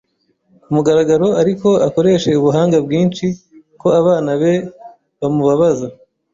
[0.63, 3.25] kumugaragaro ariko akoreshe ubuhanga bwinshi,
[3.81, 4.53] ko abana be
[5.19, 5.87] bamubabaza